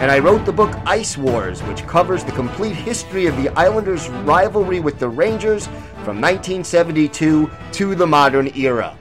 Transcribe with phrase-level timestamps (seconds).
[0.00, 4.08] and I wrote the book Ice Wars, which covers the complete history of the Islanders'
[4.08, 5.66] rivalry with the Rangers
[6.04, 8.96] from 1972 to the modern era.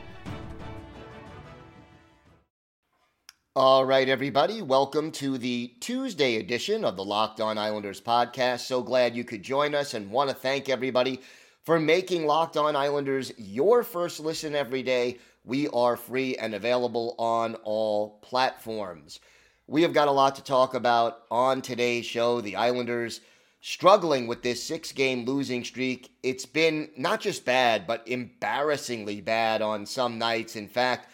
[3.55, 8.59] All right, everybody, welcome to the Tuesday edition of the Locked On Islanders podcast.
[8.59, 11.22] So glad you could join us and want to thank everybody
[11.63, 15.17] for making Locked On Islanders your first listen every day.
[15.45, 19.22] We are free and available on all platforms.
[19.70, 22.42] We have got a lot to talk about on today's show.
[22.42, 23.22] The Islanders
[23.62, 26.12] struggling with this six game losing streak.
[26.23, 30.56] It's been not just bad, but embarrassingly bad on some nights.
[30.56, 31.12] In fact,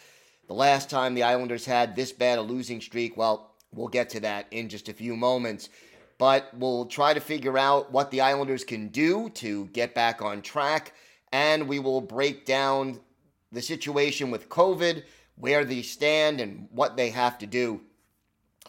[0.48, 4.22] the last time the Islanders had this bad a losing streak, well, we'll get to
[4.22, 5.68] that in just a few moments.
[6.18, 10.42] But we'll try to figure out what the Islanders can do to get back on
[10.42, 10.94] track.
[11.34, 13.02] And we will break down
[13.52, 15.04] the situation with COVID,
[15.36, 17.82] where they stand, and what they have to do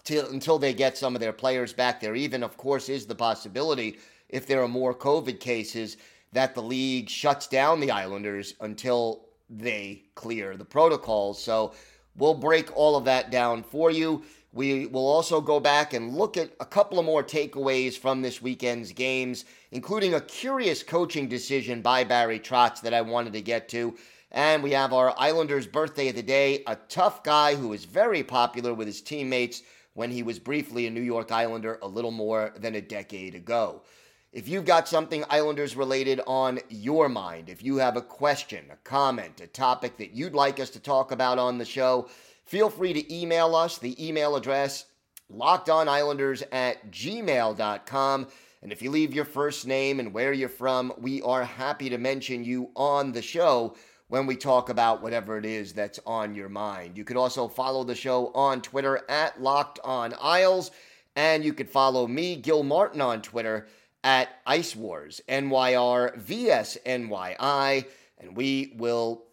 [0.07, 2.01] till, until they get some of their players back.
[2.01, 3.99] There even, of course, is the possibility,
[4.31, 5.98] if there are more COVID cases,
[6.33, 11.43] that the league shuts down the Islanders until they clear the protocols.
[11.43, 11.75] So
[12.17, 14.25] we'll break all of that down for you.
[14.53, 18.41] We will also go back and look at a couple of more takeaways from this
[18.41, 23.69] weekend's games, including a curious coaching decision by Barry Trotz that I wanted to get
[23.70, 23.95] to.
[24.33, 28.23] And we have our Islanders birthday of the day, a tough guy who is very
[28.23, 29.63] popular with his teammates
[29.96, 33.83] when he was briefly a New York Islander a little more than a decade ago.
[34.30, 38.77] If you've got something Islanders related on your mind, if you have a question, a
[38.85, 42.11] comment, a topic that you'd like us to talk about on the show,
[42.45, 43.79] feel free to email us.
[43.79, 44.85] The email address,
[45.35, 48.27] lockedonislanders at gmail.com.
[48.61, 51.96] And if you leave your first name and where you're from, we are happy to
[51.96, 53.74] mention you on the show
[54.08, 56.96] when we talk about whatever it is that's on your mind.
[56.96, 60.70] You could also follow the show on Twitter at Locked On Isles,
[61.17, 63.67] and you could follow me, Gil Martin, on Twitter
[64.05, 69.24] at Ice Wars, NYR vs and we will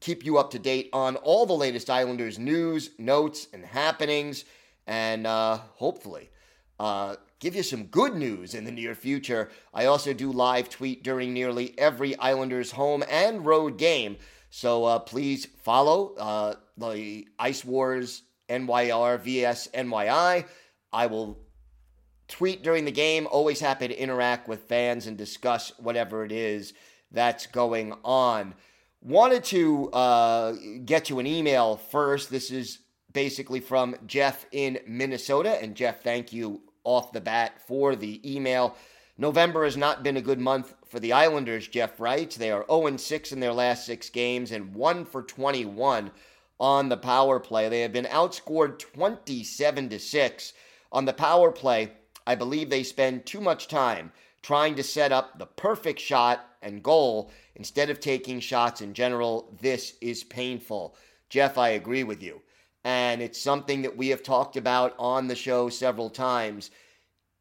[0.00, 4.44] keep you up to date on all the latest Islanders news, notes, and happenings,
[4.86, 6.30] and uh, hopefully
[6.78, 9.50] uh, give you some good news in the near future.
[9.74, 14.16] I also do live tweet during nearly every Islanders home and road game,
[14.48, 20.46] so uh, please follow uh, the Ice Wars NYR vs NYI.
[20.92, 21.40] I will
[22.28, 23.26] tweet during the game.
[23.26, 26.74] Always happy to interact with fans and discuss whatever it is
[27.10, 28.54] that's going on.
[29.00, 30.52] Wanted to uh,
[30.84, 32.30] get you an email first.
[32.30, 32.78] This is
[33.12, 35.60] basically from Jeff in Minnesota.
[35.60, 38.76] And Jeff, thank you off the bat for the email.
[39.18, 42.36] November has not been a good month for the Islanders, Jeff writes.
[42.36, 46.10] They are 0 6 in their last six games and 1 for 21
[46.58, 47.68] on the power play.
[47.68, 50.52] They have been outscored 27 to 6
[50.90, 51.92] on the power play.
[52.26, 56.82] I believe they spend too much time trying to set up the perfect shot and
[56.82, 59.56] goal instead of taking shots in general.
[59.60, 60.96] This is painful.
[61.28, 62.42] Jeff, I agree with you.
[62.84, 66.70] And it's something that we have talked about on the show several times.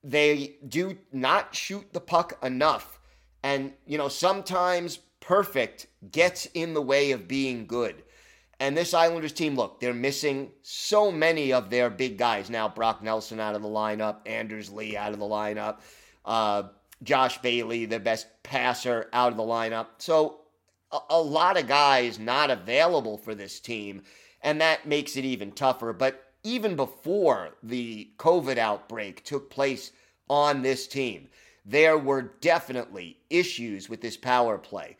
[0.03, 3.00] They do not shoot the puck enough.
[3.44, 8.03] And, you know, sometimes perfect gets in the way of being good.
[8.59, 12.48] And this Islanders team, look, they're missing so many of their big guys.
[12.48, 15.80] Now, Brock Nelson out of the lineup, Anders Lee out of the lineup,
[16.25, 16.63] uh,
[17.01, 19.88] Josh Bailey, the best passer, out of the lineup.
[19.98, 20.42] So,
[20.92, 24.04] a, a lot of guys not available for this team.
[24.42, 25.94] And that makes it even tougher.
[25.94, 29.92] But even before the COVID outbreak took place
[30.30, 31.30] on this team,
[31.66, 34.98] there were definitely issues with this power play.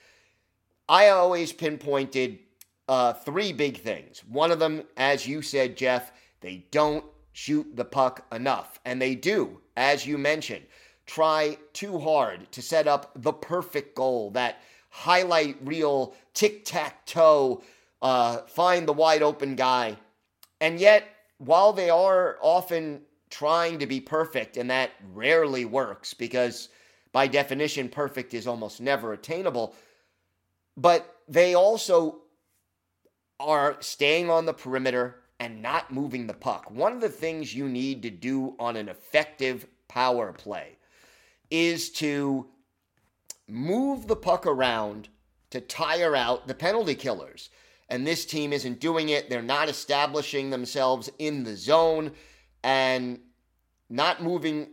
[0.88, 2.40] I always pinpointed
[2.88, 4.20] uh, three big things.
[4.26, 6.12] One of them, as you said, Jeff,
[6.42, 8.80] they don't shoot the puck enough.
[8.86, 10.66] And they do, as you mentioned,
[11.06, 17.64] try too hard to set up the perfect goal, that highlight reel, tic tac toe,
[18.02, 19.98] uh, find the wide open guy.
[20.60, 21.08] And yet,
[21.38, 26.70] while they are often trying to be perfect, and that rarely works because
[27.12, 29.76] by definition, perfect is almost never attainable,
[30.78, 32.22] but they also
[33.40, 36.70] are staying on the perimeter and not moving the puck.
[36.70, 40.78] One of the things you need to do on an effective power play
[41.50, 42.48] is to
[43.48, 45.10] move the puck around
[45.50, 47.50] to tire out the penalty killers.
[47.92, 49.30] And this team isn't doing it.
[49.30, 52.14] They're not establishing themselves in the zone
[52.64, 53.20] and
[53.90, 54.70] not moving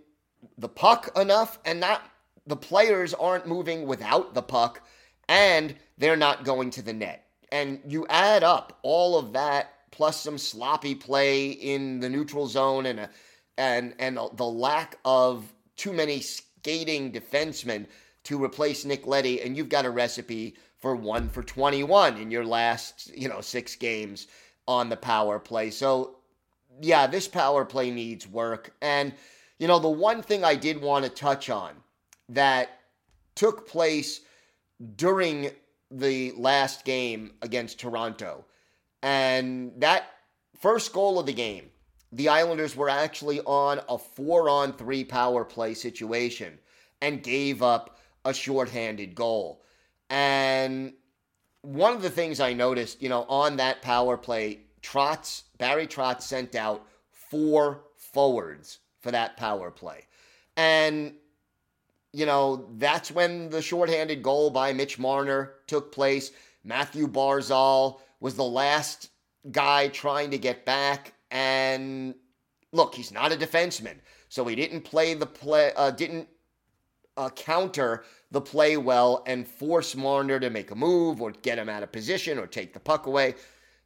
[0.56, 2.00] the puck enough and not
[2.47, 4.82] the players aren't moving without the puck
[5.29, 7.26] and they're not going to the net.
[7.50, 12.87] And you add up all of that plus some sloppy play in the neutral zone
[12.87, 13.11] and a,
[13.56, 17.87] and and the lack of too many skating defensemen
[18.25, 22.44] to replace Nick Leddy, and you've got a recipe for 1 for 21 in your
[22.44, 24.28] last, you know, 6 games
[24.66, 25.70] on the power play.
[25.70, 26.16] So
[26.80, 29.12] yeah, this power play needs work and
[29.58, 31.72] you know, the one thing I did want to touch on
[32.28, 32.80] that
[33.34, 34.20] took place
[34.96, 35.50] during
[35.90, 38.44] the last game against Toronto.
[39.02, 40.10] And that
[40.58, 41.70] first goal of the game,
[42.12, 46.58] the Islanders were actually on a four on three power play situation
[47.00, 49.64] and gave up a shorthanded goal.
[50.10, 50.93] And
[51.62, 56.22] one of the things I noticed, you know, on that power play, Trotz, Barry Trotz
[56.22, 60.06] sent out four forwards for that power play.
[60.56, 61.14] And
[62.12, 66.32] you know, that's when the shorthanded goal by Mitch Marner took place.
[66.64, 69.10] Matthew Barzal was the last
[69.50, 71.12] guy trying to get back.
[71.31, 72.14] And
[72.72, 73.96] look, he's not a defenseman.
[74.28, 76.28] So he didn't play the play, uh, didn't
[77.19, 81.69] uh, counter the play well and force Marner to make a move or get him
[81.69, 83.35] out of position or take the puck away.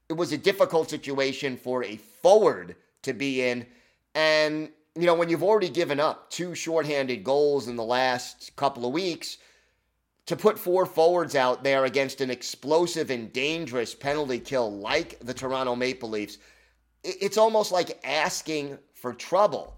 [0.09, 3.67] It was a difficult situation for a forward to be in.
[4.15, 8.85] And you know, when you've already given up two shorthanded goals in the last couple
[8.85, 9.39] of weeks,
[10.27, 15.35] to put four forwards out there against an explosive and dangerous penalty kill like the
[15.35, 16.39] Toronto Maple Leafs,
[17.03, 19.77] it's almost like asking for trouble.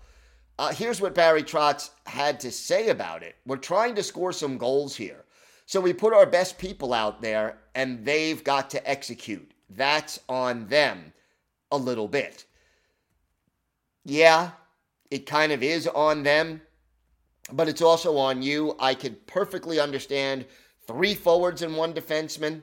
[0.58, 3.36] Uh, here's what Barry Trotz had to say about it.
[3.44, 5.24] We're trying to score some goals here.
[5.66, 9.50] So we put our best people out there, and they've got to execute.
[9.70, 11.12] That's on them
[11.72, 12.44] a little bit.
[14.04, 14.50] Yeah,
[15.10, 16.60] it kind of is on them,
[17.52, 18.76] but it's also on you.
[18.78, 20.44] I could perfectly understand
[20.86, 22.62] three forwards and one defenseman,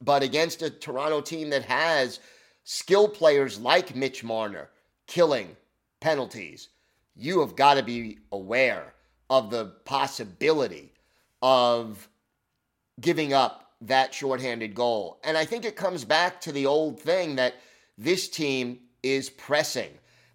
[0.00, 2.18] but against a Toronto team that has
[2.64, 4.70] skill players like Mitch Marner
[5.06, 5.54] killing
[6.00, 6.68] penalties,
[7.16, 8.94] you have got to be aware
[9.30, 10.92] of the possibility
[11.40, 12.08] of
[13.00, 15.18] giving up that shorthanded goal.
[15.24, 17.54] And I think it comes back to the old thing that
[17.98, 19.90] this team is pressing.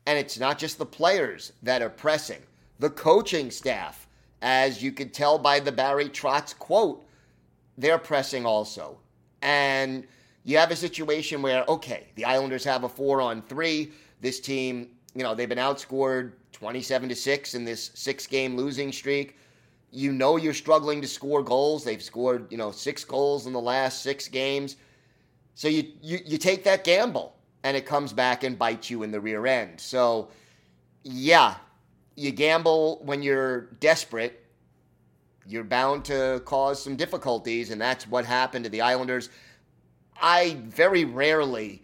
[0.05, 2.41] And it's not just the players that are pressing,
[2.79, 4.07] the coaching staff,
[4.41, 7.05] as you could tell by the Barry Trotz quote,
[7.77, 8.97] they're pressing also.
[9.41, 10.05] And
[10.43, 13.91] you have a situation where, okay, the Islanders have a four on three.
[14.21, 18.91] This team, you know, they've been outscored 27 to 6 in this six game losing
[18.91, 19.37] streak.
[19.91, 21.83] You know you're struggling to score goals.
[21.83, 24.77] They've scored, you know, six goals in the last six games.
[25.53, 29.11] So you, you, you take that gamble and it comes back and bites you in
[29.11, 29.79] the rear end.
[29.79, 30.29] So,
[31.03, 31.55] yeah,
[32.15, 34.43] you gamble when you're desperate.
[35.45, 39.29] You're bound to cause some difficulties, and that's what happened to the Islanders.
[40.19, 41.83] I very rarely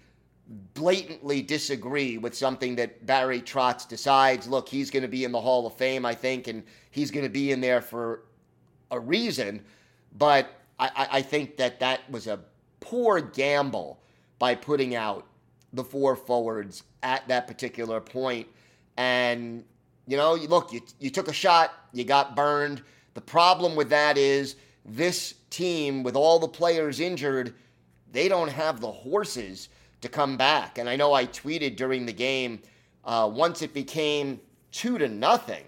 [0.74, 4.48] blatantly disagree with something that Barry Trotz decides.
[4.48, 7.26] Look, he's going to be in the Hall of Fame, I think, and he's going
[7.26, 8.24] to be in there for
[8.92, 9.64] a reason.
[10.18, 10.50] But
[10.80, 12.40] I, I think that that was a
[12.80, 14.02] poor gamble
[14.40, 15.28] by putting out
[15.74, 18.48] the four forwards at that particular point.
[18.98, 19.64] And,
[20.08, 22.82] you know, look, you, you took a shot, you got burned.
[23.14, 27.54] The problem with that is this team, with all the players injured,
[28.12, 29.70] they don't have the horses
[30.04, 30.78] to come back.
[30.78, 32.60] And I know I tweeted during the game
[33.04, 34.40] uh, once it became
[34.72, 35.64] two to nothing.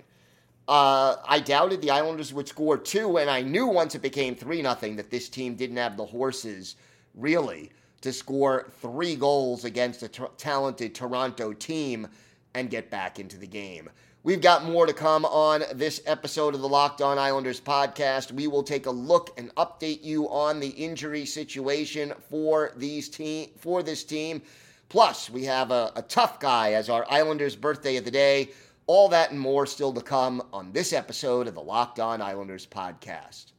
[0.67, 4.61] Uh, I doubted the Islanders would score two, and I knew once it became three
[4.61, 6.75] nothing that this team didn't have the horses
[7.13, 12.07] really to score three goals against a t- talented Toronto team
[12.55, 13.89] and get back into the game.
[14.25, 18.31] We've got more to come on this episode of the Locked On Islanders podcast.
[18.31, 23.51] We will take a look and update you on the injury situation for these team
[23.59, 24.41] for this team.
[24.89, 28.49] Plus, we have a, a tough guy as our Islanders birthday of the day.
[28.87, 32.65] All that and more still to come on this episode of the Locked On Islanders
[32.65, 33.51] podcast.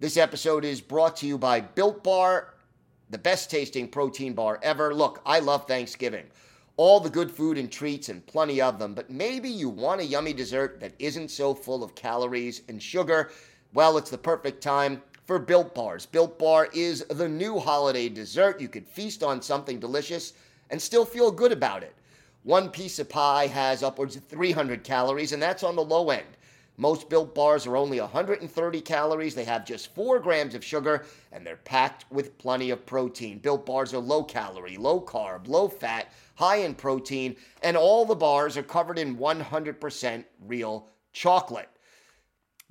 [0.00, 2.56] This episode is brought to you by Built Bar
[3.08, 4.94] the best tasting protein bar ever.
[4.94, 6.26] Look, I love Thanksgiving.
[6.82, 10.04] All the good food and treats and plenty of them, but maybe you want a
[10.06, 13.32] yummy dessert that isn't so full of calories and sugar.
[13.74, 16.06] Well, it's the perfect time for Built Bars.
[16.06, 18.62] Built Bar is the new holiday dessert.
[18.62, 20.32] You could feast on something delicious
[20.70, 21.94] and still feel good about it.
[22.44, 26.28] One piece of pie has upwards of 300 calories, and that's on the low end.
[26.80, 29.34] Most built bars are only 130 calories.
[29.34, 33.38] They have just 4 grams of sugar and they're packed with plenty of protein.
[33.38, 38.14] Built bars are low calorie, low carb, low fat, high in protein, and all the
[38.14, 41.68] bars are covered in 100% real chocolate.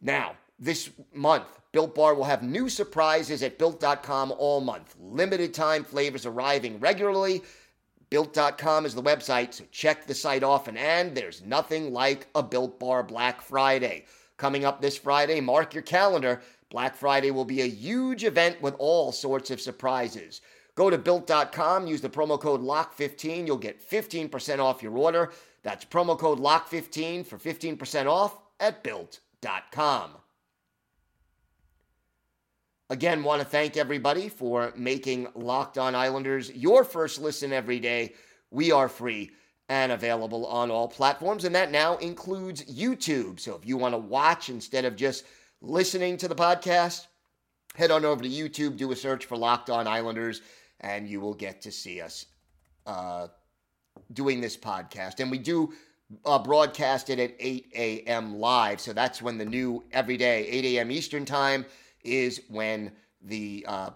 [0.02, 4.96] Now, this month, Built Bar will have new surprises at built.com all month.
[5.00, 7.44] Limited time flavors arriving regularly
[8.10, 10.78] Built.com is the website, so check the site often.
[10.78, 14.06] And there's nothing like a Built Bar Black Friday.
[14.38, 16.42] Coming up this Friday, mark your calendar.
[16.72, 20.42] Black Friday will be a huge event with all sorts of surprises.
[20.76, 23.46] Go to built.com, use the promo code LOCK15.
[23.46, 25.32] You'll get 15% off your order.
[25.62, 30.12] That's promo code LOCK15 for 15% off at built.com.
[32.92, 38.16] Again, want to thank everybody for making Locked On Islanders your first listen every day.
[38.50, 39.30] We are free
[39.70, 43.40] and available on all platforms, and that now includes YouTube.
[43.40, 45.26] So if you want to watch instead of just
[45.62, 47.06] listening to the podcast,
[47.76, 50.42] head on over to YouTube, do a search for Locked On Islanders,
[50.80, 52.26] and you will get to see us
[52.88, 53.28] uh,
[54.14, 55.20] doing this podcast.
[55.20, 55.74] And we do
[56.26, 58.40] uh, broadcast it at 8 a.m.
[58.40, 58.82] live.
[58.82, 60.90] So that's when the new every day, 8 a.m.
[60.90, 61.68] Eastern Time
[62.04, 62.92] is when
[63.22, 63.90] the uh,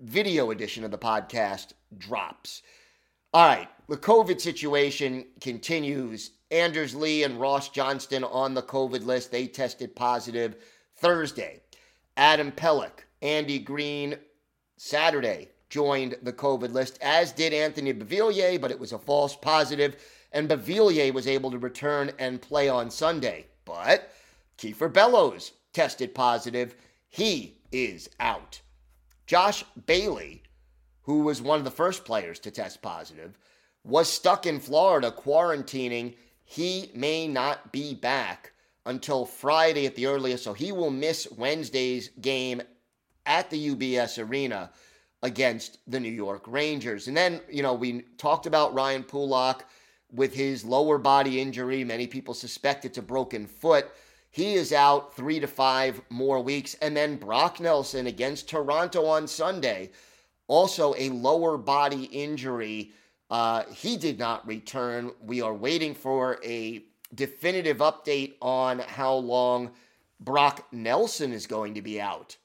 [0.00, 2.62] video edition of the podcast drops.
[3.32, 6.32] All right, the COVID situation continues.
[6.50, 9.30] Anders Lee and Ross Johnston on the COVID list.
[9.30, 10.56] They tested positive
[10.96, 11.60] Thursday.
[12.16, 14.16] Adam Pelech, Andy Greene,
[14.76, 19.96] Saturday joined the COVID list, as did Anthony Beauvillier, but it was a false positive,
[20.32, 23.46] and Beauvillier was able to return and play on Sunday.
[23.64, 24.12] But
[24.58, 26.74] Kieffer Bellows tested positive
[27.10, 28.60] he is out.
[29.26, 30.44] Josh Bailey,
[31.02, 33.36] who was one of the first players to test positive,
[33.84, 36.14] was stuck in Florida quarantining.
[36.44, 38.52] He may not be back
[38.86, 42.62] until Friday at the earliest, so he will miss Wednesday's game
[43.26, 44.70] at the UBS Arena
[45.22, 47.08] against the New York Rangers.
[47.08, 49.64] And then, you know, we talked about Ryan Pulock
[50.12, 51.84] with his lower body injury.
[51.84, 53.90] Many people suspect it's a broken foot.
[54.30, 56.74] He is out three to five more weeks.
[56.80, 59.90] And then Brock Nelson against Toronto on Sunday,
[60.46, 62.92] also a lower body injury.
[63.28, 65.12] Uh, he did not return.
[65.20, 66.84] We are waiting for a
[67.14, 69.72] definitive update on how long
[70.20, 72.36] Brock Nelson is going to be out.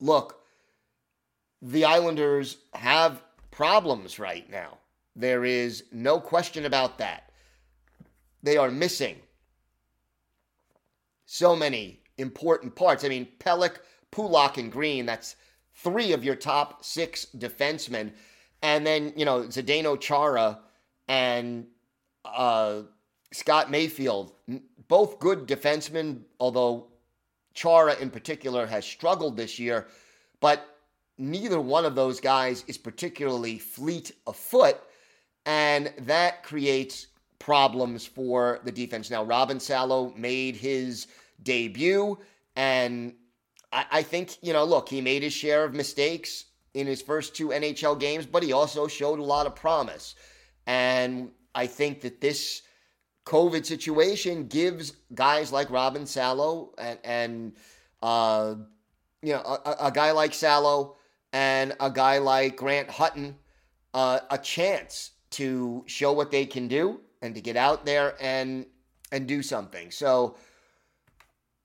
[0.00, 0.40] Look,
[1.62, 4.78] the Islanders have problems right now.
[5.16, 7.30] There is no question about that.
[8.42, 9.16] They are missing
[11.34, 13.04] so many important parts.
[13.04, 13.78] I mean, Pelech,
[14.12, 15.34] Pulock, and Greene, that's
[15.74, 18.12] three of your top six defensemen.
[18.62, 20.60] And then, you know, Zdeno Chara
[21.08, 21.66] and
[22.24, 22.82] uh,
[23.32, 24.34] Scott Mayfield,
[24.86, 26.86] both good defensemen, although
[27.52, 29.88] Chara in particular has struggled this year.
[30.38, 30.64] But
[31.18, 34.80] neither one of those guys is particularly fleet of foot.
[35.46, 37.08] And that creates
[37.40, 39.10] problems for the defense.
[39.10, 41.08] Now, Robin Salo made his
[41.42, 42.18] debut,
[42.56, 43.14] and
[43.72, 47.34] I, I think, you know, look, he made his share of mistakes in his first
[47.34, 50.14] two NHL games, but he also showed a lot of promise.
[50.66, 52.62] And I think that this
[53.26, 57.52] COVID situation gives guys like Robin Salo and, and
[58.02, 58.54] uh,
[59.22, 60.96] you know, a, a, guy like Salo
[61.32, 63.36] and a guy like Grant Hutton
[63.94, 68.66] uh, a chance to show what they can do and to get out there and
[69.10, 69.90] and do something.
[69.90, 70.36] So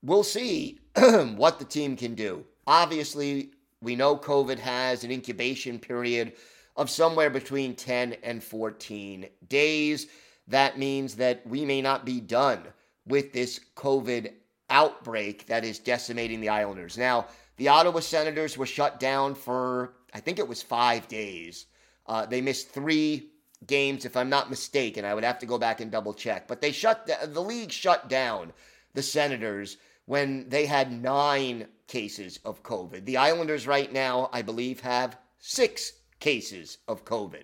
[0.03, 0.79] we'll see
[1.35, 2.45] what the team can do.
[2.67, 3.51] Obviously,
[3.81, 6.33] we know COVID has an incubation period
[6.75, 10.07] of somewhere between 10 and 14 days.
[10.47, 12.63] That means that we may not be done
[13.05, 14.33] with this COVID
[14.69, 16.97] outbreak that is decimating the Islanders.
[16.97, 17.27] Now,
[17.57, 21.65] the Ottawa Senators were shut down for, I think it was five days.
[22.07, 23.29] Uh, they missed three
[23.67, 25.05] games, if I'm not mistaken.
[25.05, 26.47] I would have to go back and double check.
[26.47, 28.53] But they shut the, the league shut down
[28.93, 29.77] the Senators
[30.09, 33.05] when they had nine cases of COVID.
[33.05, 37.43] The Islanders right now, I believe, have six cases of COVID.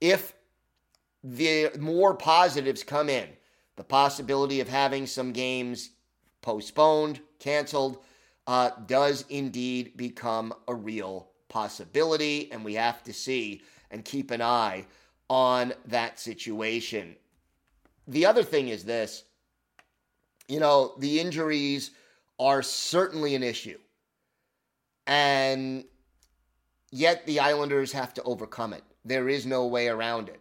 [0.00, 0.34] If
[1.22, 3.28] the more positives come in,
[3.76, 5.90] the possibility of having some games
[6.42, 7.98] postponed, canceled,
[8.48, 14.42] uh, does indeed become a real possibility, and we have to see and keep an
[14.42, 14.84] eye
[15.30, 17.14] on that situation.
[18.08, 19.22] The other thing is this
[20.48, 21.90] you know, the injuries
[22.38, 23.78] are certainly an issue.
[25.06, 25.84] And
[26.90, 28.82] yet the Islanders have to overcome it.
[29.04, 30.40] There is no way around it.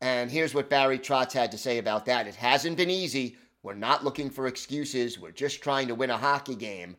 [0.00, 2.26] And here's what Barry Trotz had to say about that.
[2.26, 3.36] It hasn't been easy.
[3.62, 5.18] We're not looking for excuses.
[5.18, 6.96] We're just trying to win a hockey game.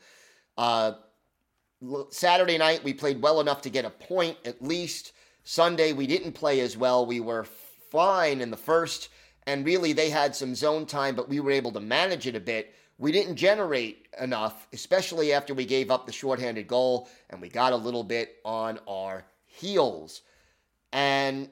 [0.57, 0.93] Uh,
[2.09, 5.13] Saturday night, we played well enough to get a point at least.
[5.43, 7.05] Sunday, we didn't play as well.
[7.05, 7.45] We were
[7.91, 9.09] fine in the first,
[9.47, 12.39] and really they had some zone time, but we were able to manage it a
[12.39, 12.75] bit.
[12.99, 17.71] We didn't generate enough, especially after we gave up the shorthanded goal, and we got
[17.71, 20.21] a little bit on our heels.
[20.91, 21.49] And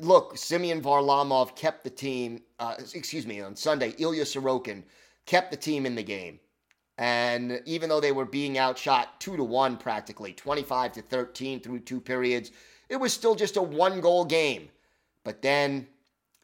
[0.00, 4.82] look, Semyon Varlamov kept the team, uh, excuse me, on Sunday, Ilya Sorokin
[5.26, 6.40] kept the team in the game.
[6.98, 11.80] And even though they were being outshot two to one practically, 25 to 13 through
[11.80, 12.52] two periods,
[12.88, 14.70] it was still just a one goal game.
[15.22, 15.88] But then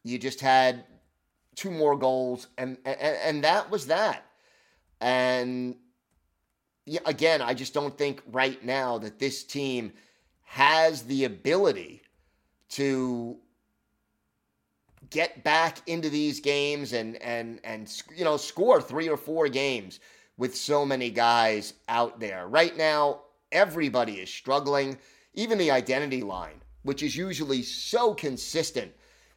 [0.05, 0.85] you just had
[1.55, 4.25] two more goals, and, and, and that was that.
[5.01, 5.77] And
[7.05, 9.93] again, I just don't think right now that this team
[10.43, 12.03] has the ability
[12.71, 13.37] to
[15.11, 20.01] get back into these games and and and you know score three or four games
[20.39, 22.49] with so many guys out there.
[22.49, 23.21] Right now,
[23.53, 24.97] everybody is struggling,
[25.35, 28.93] even the identity line, which is usually so consistent.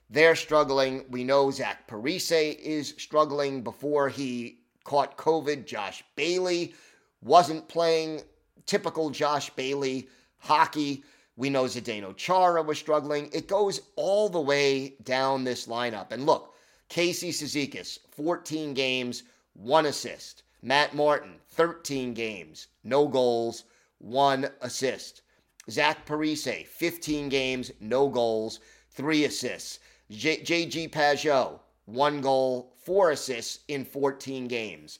[0.09, 1.05] They're struggling.
[1.09, 5.65] We know Zach Parise is struggling before he caught COVID.
[5.65, 6.75] Josh Bailey
[7.21, 8.21] wasn't playing
[8.65, 10.07] typical Josh Bailey
[10.37, 11.03] hockey.
[11.37, 13.29] We know Zdeno Chara was struggling.
[13.33, 16.11] It goes all the way down this lineup.
[16.11, 16.53] And look,
[16.87, 20.43] Casey Cizikas, 14 games, one assist.
[20.61, 23.65] Matt Martin, 13 games, no goals,
[23.97, 25.21] one assist.
[25.69, 28.59] Zach Parise, 15 games, no goals,
[28.91, 29.79] three assists.
[30.11, 34.99] JG Pageau, one goal, four assists in 14 games.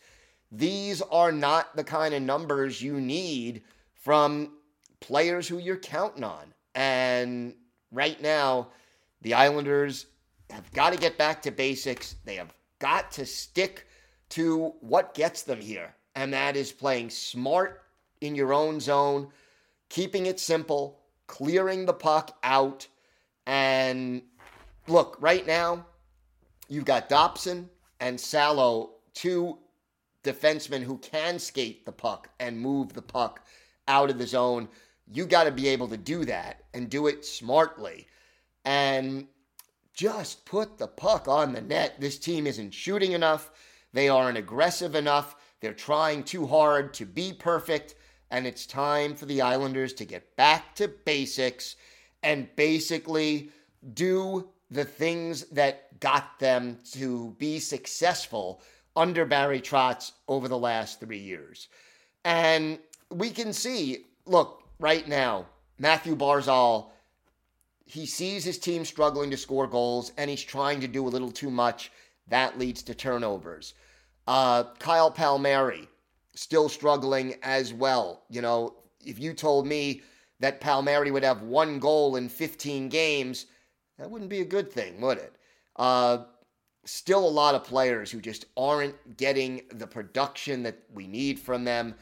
[0.52, 3.64] These are not the kind of numbers you need
[3.94, 4.54] from
[5.00, 6.54] players who you're counting on.
[6.74, 7.54] And
[7.92, 8.70] right now,
[9.22, 10.08] the Islanders
[10.50, 12.16] have got to get back to basics.
[12.26, 13.88] They have got to stick
[14.30, 17.84] to what gets them here, and that is playing smart
[18.22, 19.30] in your own zone,
[19.90, 22.88] keeping it simple, clearing the puck out.
[23.46, 24.24] And
[24.88, 25.86] look, right now,
[26.68, 27.70] you've got Dobson
[28.00, 29.58] and Salo, two
[30.24, 33.46] defensemen who can skate the puck and move the puck
[33.88, 34.68] out of the zone.
[35.12, 38.08] You got to be able to do that and do it smartly.
[38.66, 39.28] And
[39.94, 41.96] just put the puck on the net.
[42.00, 43.52] This team isn't shooting enough.
[43.94, 45.36] They aren't aggressive enough.
[45.62, 47.96] They're trying too hard to be perfect.
[48.32, 51.76] And it's time for the Islanders to get back to basics
[52.24, 53.52] and basically
[53.94, 58.62] do the things that got them to be successful
[58.96, 61.68] under Barry Trotz over the last three years.
[62.24, 62.80] And
[63.12, 65.46] we can see, look, right now,
[65.78, 66.90] Matthew Barzal,
[67.86, 71.32] he sees his team struggling to score goals and he's trying to do a little
[71.32, 71.92] too much.
[72.28, 73.76] That leads to turnovers.
[74.28, 75.88] Uh, Kyle Palmieri
[76.34, 78.24] still struggling as well.
[78.30, 78.76] You know,
[79.06, 80.02] if you told me
[80.40, 83.46] that Palmieri would have one goal in 15 games,
[83.98, 85.36] that wouldn't be a good thing, would it?
[85.76, 86.26] Uh,
[86.86, 91.64] still a lot of players who just aren't getting the production that we need from
[91.64, 91.96] them.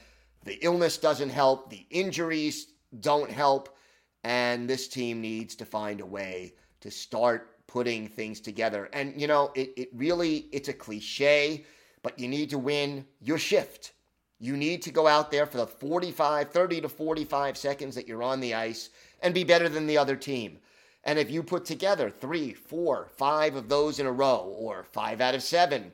[0.44, 3.78] The illness doesn't help, the injuries don't help,
[4.24, 8.90] and this team needs to find a way to start putting things together.
[8.94, 11.66] And you know, it, it really it's a cliche
[12.04, 13.94] but you need to win your shift.
[14.40, 18.22] You need to go out there for the 45, 30 to 45 seconds that you're
[18.22, 18.90] on the ice
[19.22, 20.60] and be better than the other team.
[21.04, 25.20] And if you put together three, four, five of those in a row, or five
[25.20, 25.92] out of seven,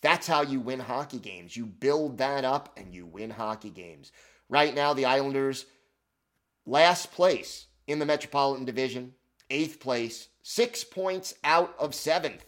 [0.00, 1.56] that's how you win hockey games.
[1.56, 4.12] You build that up and you win hockey games.
[4.48, 5.66] Right now, the Islanders,
[6.66, 9.14] last place in the Metropolitan Division,
[9.50, 12.44] eighth place, six points out of seventh.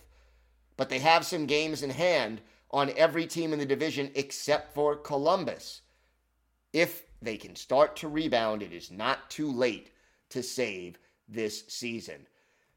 [0.76, 4.96] But they have some games in hand on every team in the division except for
[4.96, 5.82] Columbus.
[6.72, 9.90] If they can start to rebound, it is not too late
[10.30, 12.26] to save this season.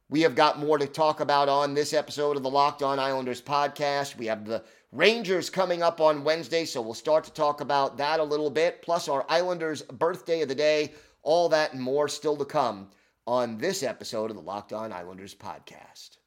[0.09, 3.41] We have got more to talk about on this episode of the Locked On Islanders
[3.41, 4.15] podcast.
[4.15, 8.21] We have the Rangers coming up on Wednesday, so we'll start to talk about that
[8.21, 12.37] a little bit, plus our Islanders birthday of the day, all that and more still
[12.37, 12.89] to come
[13.25, 16.17] on this episode of the Locked On Islanders podcast.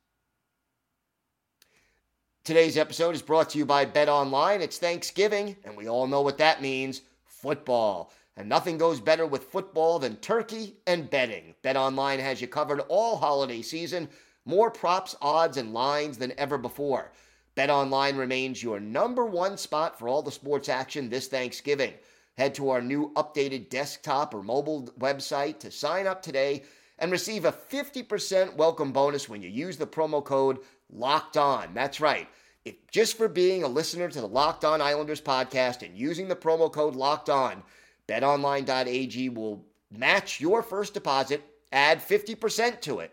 [2.45, 4.61] Today's episode is brought to you by Bet Online.
[4.61, 8.13] It's Thanksgiving, and we all know what that means football.
[8.41, 11.55] And nothing goes better with football than turkey and betting.
[11.61, 14.09] Bet Online has you covered all holiday season,
[14.47, 17.13] more props, odds, and lines than ever before.
[17.55, 21.93] Bet Online remains your number one spot for all the sports action this Thanksgiving.
[22.39, 26.63] Head to our new updated desktop or mobile website to sign up today
[26.99, 31.75] and receive a 50% welcome bonus when you use the promo code LOCKED ON.
[31.75, 32.27] That's right.
[32.65, 36.37] If just for being a listener to the Locked On Islanders podcast and using the
[36.37, 37.63] promo code LOCKED ON,
[38.11, 43.13] betonline.ag will match your first deposit, add 50% to it.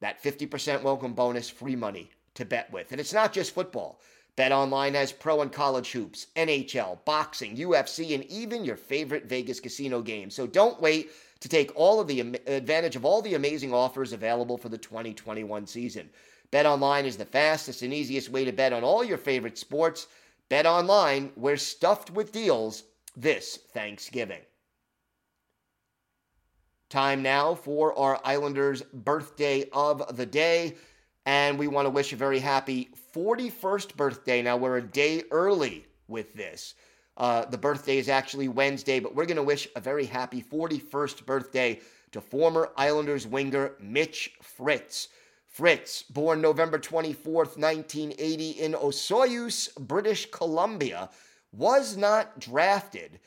[0.00, 2.92] That 50% welcome bonus, free money to bet with.
[2.92, 4.00] And it's not just football.
[4.38, 10.00] BetOnline has pro and college hoops, NHL, boxing, UFC, and even your favorite Vegas casino
[10.00, 10.34] games.
[10.34, 14.56] So don't wait to take all of the advantage of all the amazing offers available
[14.56, 16.08] for the 2021 season.
[16.50, 20.08] BetOnline is the fastest and easiest way to bet on all your favorite sports.
[20.50, 22.84] BetOnline, we're stuffed with deals
[23.16, 24.40] this Thanksgiving.
[26.90, 30.76] Time now for our Islanders' birthday of the day.
[31.26, 34.42] And we want to wish a very happy 41st birthday.
[34.42, 36.74] Now, we're a day early with this.
[37.16, 41.24] Uh, the birthday is actually Wednesday, but we're going to wish a very happy 41st
[41.24, 41.80] birthday
[42.12, 45.08] to former Islanders winger Mitch Fritz.
[45.46, 51.08] Fritz, born November 24th, 1980, in Osoyoos, British Columbia,
[51.56, 53.20] was not drafted,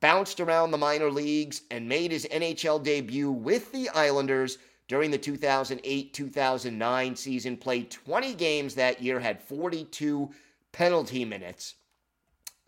[0.00, 5.18] bounced around the minor leagues, and made his NHL debut with the Islanders during the
[5.18, 10.30] 2008 2009 season, played 20 games that year, had 42
[10.72, 11.76] penalty minutes.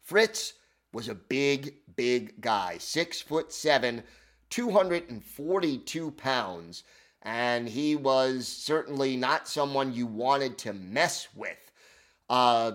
[0.03, 0.55] Fritz
[0.93, 4.03] was a big, big guy, six foot seven,
[4.51, 6.85] 242 pounds,
[7.23, 11.73] and he was certainly not someone you wanted to mess with.
[12.29, 12.73] Uh,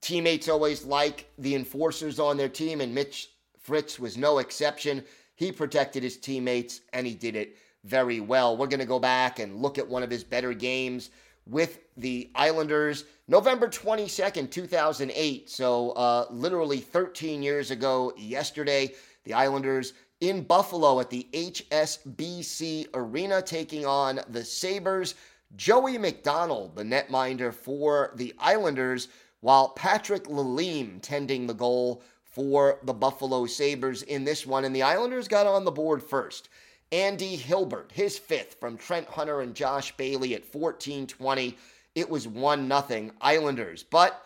[0.00, 5.04] teammates always like the enforcers on their team, and Mitch Fritz was no exception.
[5.36, 8.56] He protected his teammates, and he did it very well.
[8.56, 11.10] We're going to go back and look at one of his better games
[11.46, 15.48] with the Islanders November 22nd, 2008.
[15.48, 23.40] So, uh, literally 13 years ago yesterday, the Islanders in Buffalo at the HSBC Arena
[23.40, 25.14] taking on the Sabres.
[25.56, 29.08] Joey MacDonald, the netminder for the Islanders,
[29.40, 34.64] while Patrick Lalime tending the goal for the Buffalo Sabres in this one.
[34.64, 36.48] And the Islanders got on the board first.
[36.92, 41.54] Andy Hilbert, his fifth from Trent Hunter and Josh Bailey at 14-20.
[41.94, 43.82] It was 1-0 Islanders.
[43.82, 44.24] But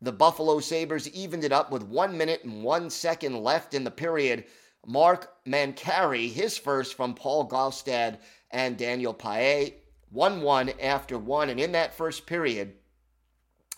[0.00, 3.90] the Buffalo Sabres evened it up with one minute and one second left in the
[3.90, 4.44] period.
[4.86, 8.18] Mark Mancari, his first from Paul Gaustad
[8.50, 9.70] and Daniel Paille,
[10.10, 11.50] 1 1 after one.
[11.50, 12.74] And in that first period,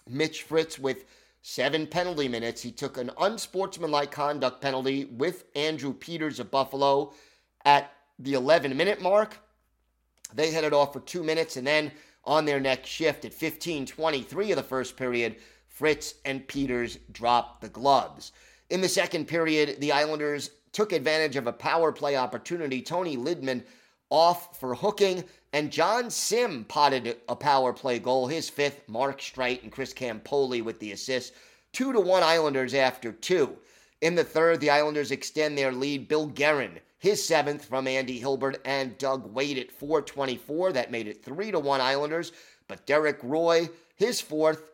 [0.08, 1.04] Mitch Fritz with
[1.42, 2.62] seven penalty minutes.
[2.62, 7.12] He took an unsportsmanlike conduct penalty with Andrew Peters of Buffalo
[7.64, 9.38] at the 11 minute mark.
[10.34, 11.92] They headed off for two minutes, and then
[12.24, 15.36] on their next shift at 15:23 of the first period,
[15.68, 18.32] Fritz and Peters dropped the gloves.
[18.70, 22.82] In the second period, the Islanders took advantage of a power play opportunity.
[22.82, 23.64] Toni Lydman
[24.10, 28.88] off for hooking, and Jon Sim potted a power play goal, his fifth.
[28.88, 31.32] Mark Streit and Chris Campoli with the assist.
[31.72, 33.56] Two to one Islanders after two.
[34.00, 36.08] In the third, the Islanders extend their lead.
[36.08, 40.72] Bill Guerin his seventh from Andy Hilbert and Doug Weight at 424.
[40.72, 42.32] That made it 3 to 1 Islanders.
[42.68, 44.70] But Derek Roy, his fourth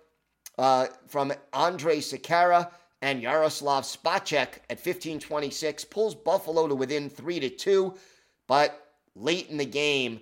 [0.59, 2.71] uh, from Andre Sekera
[3.03, 7.95] and Yaroslav Spacek at 1526 pulls Buffalo to within 3 to 2.
[8.47, 8.82] But
[9.15, 10.21] late in the game,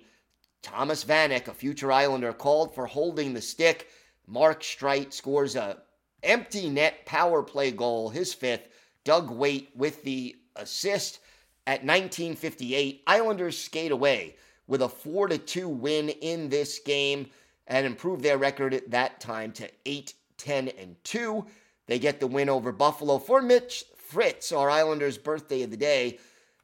[0.61, 3.87] Thomas Vanek, a future Islander, called for holding the stick.
[4.27, 5.77] Mark Streit scores a
[6.23, 8.67] empty net power play goal, his fifth.
[9.03, 11.19] Doug Weight with the assist.
[11.67, 14.35] At 1958, Islanders skate away
[14.67, 17.29] with a 4 2 win in this game
[17.67, 21.45] and improve their record at that time to 8 10 and 2.
[21.87, 26.19] They get the win over Buffalo for Mitch Fritz, our Islanders' birthday of the day.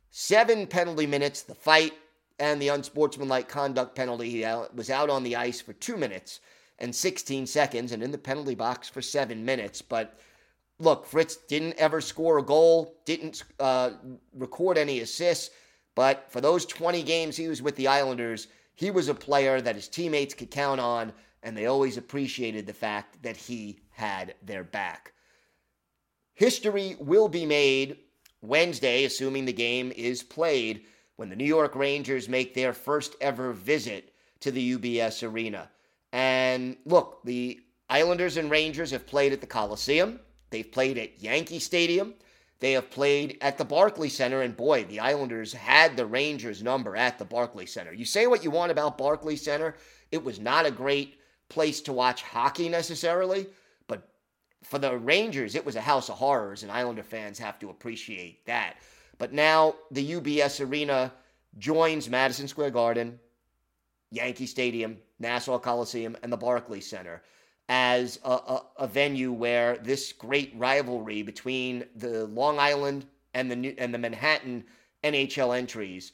[0.09, 1.93] Seven penalty minutes, the fight,
[2.39, 4.29] and the unsportsmanlike conduct penalty.
[4.29, 4.41] He
[4.75, 6.39] was out on the ice for two minutes
[6.79, 9.81] and 16 seconds and in the penalty box for seven minutes.
[9.81, 10.19] But
[10.79, 13.91] look, Fritz didn't ever score a goal, didn't uh,
[14.33, 15.49] record any assists,
[15.95, 19.75] but for those 20 games he was with the Islanders, he was a player that
[19.75, 24.63] his teammates could count on, and they always appreciated the fact that he had their
[24.63, 25.13] back.
[26.35, 27.97] History will be made
[28.41, 30.85] Wednesday, assuming the game is played,
[31.17, 35.69] when the New York Rangers make their first ever visit to the UBS Arena.
[36.13, 40.19] And look, the Islanders and Rangers have played at the Coliseum.
[40.49, 42.13] They've played at Yankee Stadium.
[42.59, 46.95] They have played at the Barclay Center, and boy, the Islanders had the Rangers number
[46.95, 47.93] at the Barclay Center.
[47.93, 49.75] You say what you want about Barclay Center,
[50.11, 53.47] it was not a great place to watch hockey necessarily,
[53.87, 54.09] but
[54.63, 58.43] for the Rangers, it was a house of horrors, and Islander fans have to appreciate
[58.47, 58.77] that.
[59.17, 61.11] But now the UBS Arena
[61.57, 63.19] joins Madison Square Garden,
[64.11, 67.23] Yankee Stadium, Nassau Coliseum, and the Barclays Center
[67.69, 73.55] as a, a, a, venue where this great rivalry between the Long Island and the
[73.57, 74.63] New, and the Manhattan
[75.03, 76.13] NHL entries,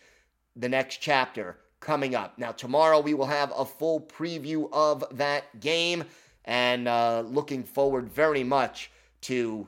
[0.55, 2.39] the next chapter coming up.
[2.39, 6.05] Now tomorrow we will have a full preview of that game,
[6.45, 8.89] and uh, looking forward very much
[9.21, 9.67] to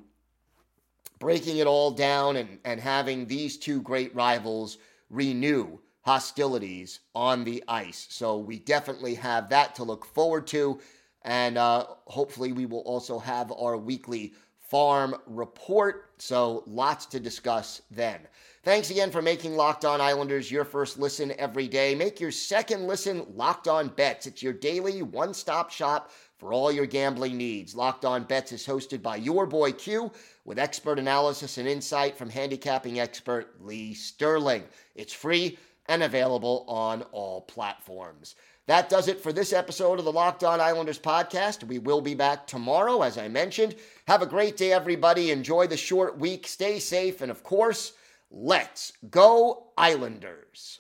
[1.26, 4.78] breaking it all down and, and having these two great rivals
[5.10, 8.06] renew hostilities on the ice.
[8.12, 10.80] So we definitely have that to look forward to.
[11.24, 14.36] And uh, hopefully, we will also have our weekly
[14.70, 16.12] farm report.
[16.20, 18.20] So lots to discuss then.
[18.64, 21.96] Thanks again for making Locked On Islanders your first listen every day.
[21.96, 24.28] Make your second listen Locked On Bets.
[24.28, 27.74] It's your daily one stop shop for all your gambling needs.
[27.74, 30.12] Locked On Bets is hosted by your boy Q
[30.46, 34.64] with expert analysis and insight from handicapping expert Lee Sterling.
[34.96, 38.36] It's free and available on all platforms.
[38.68, 41.64] That does it for this episode of the Locked On Islanders podcast.
[41.64, 43.76] We will be back tomorrow, as I mentioned.
[44.08, 45.30] Have a great day, everybody.
[45.30, 46.48] Enjoy the short week.
[46.48, 47.22] Stay safe.
[47.22, 47.94] And of course,
[48.32, 50.80] let's go, Islanders.